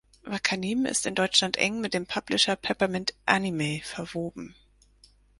[0.25, 4.55] Wakanim ist in Deutschland eng mit dem Publisher Peppermint Anime verwoben.